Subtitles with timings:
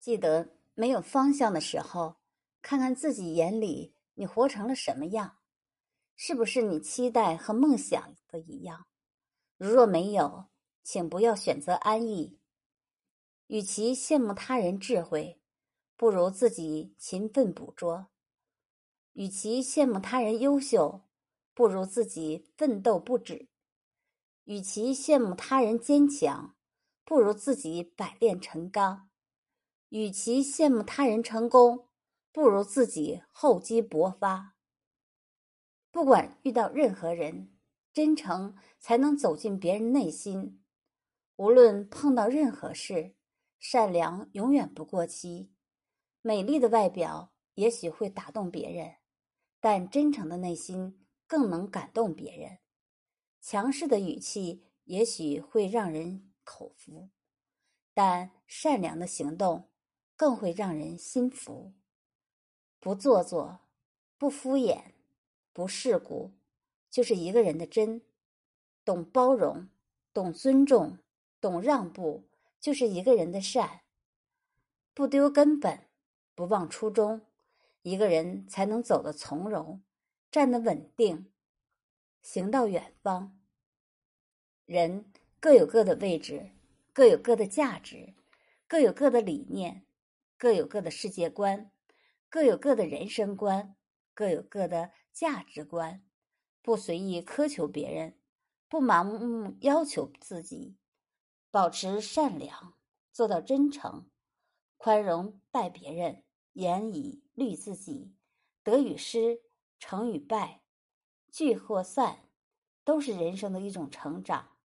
[0.00, 2.16] 记得没有方向的时候，
[2.62, 5.36] 看看自己眼里你活成了什么样，
[6.16, 8.86] 是不是你期待和梦想的一样？
[9.58, 10.46] 如若没有，
[10.82, 12.38] 请不要选择安逸。
[13.48, 15.38] 与其羡慕他人智慧，
[15.96, 18.06] 不如自己勤奋捕捉；
[19.12, 21.02] 与其羡慕他人优秀，
[21.52, 23.48] 不如自己奋斗不止；
[24.44, 26.56] 与其羡慕他人坚强，
[27.04, 29.09] 不如自己百炼成钢。
[29.90, 31.88] 与其羡慕他人成功，
[32.32, 34.56] 不如自己厚积薄发。
[35.90, 37.52] 不管遇到任何人，
[37.92, 40.62] 真诚才能走进别人内心。
[41.34, 43.16] 无论碰到任何事，
[43.58, 45.52] 善良永远不过期。
[46.22, 48.96] 美丽的外表也许会打动别人，
[49.58, 52.58] 但真诚的内心更能感动别人。
[53.40, 57.08] 强势的语气也许会让人口服，
[57.92, 59.69] 但善良的行动。
[60.20, 61.72] 更会让人心服。
[62.78, 63.60] 不做作，
[64.18, 64.92] 不敷衍，
[65.54, 66.32] 不世故，
[66.90, 68.02] 就是一个人的真；
[68.84, 69.70] 懂包容，
[70.12, 70.98] 懂尊重，
[71.40, 72.24] 懂让步，
[72.60, 73.80] 就是一个人的善。
[74.92, 75.86] 不丢根本，
[76.34, 77.22] 不忘初衷，
[77.80, 79.80] 一个人才能走得从容，
[80.30, 81.30] 站得稳定，
[82.20, 83.40] 行到远方。
[84.66, 85.06] 人
[85.40, 86.50] 各有各的位置，
[86.92, 88.12] 各有各的价值，
[88.68, 89.86] 各有各的理念。
[90.40, 91.70] 各有各的世界观，
[92.30, 93.76] 各有各的人生观，
[94.14, 96.02] 各有各的价值观。
[96.62, 98.18] 不随意苛求别人，
[98.66, 100.78] 不盲目要求自己，
[101.50, 102.72] 保持善良，
[103.12, 104.08] 做到真诚、
[104.78, 108.14] 宽容待别人，严以律自己。
[108.62, 109.42] 得与失，
[109.78, 110.62] 成与败，
[111.30, 112.30] 聚或散，
[112.82, 114.56] 都是人生的一种成长。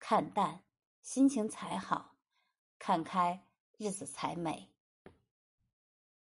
[0.00, 0.64] 看淡，
[1.02, 2.16] 心情才好；
[2.80, 3.46] 看开，
[3.78, 4.72] 日子才美。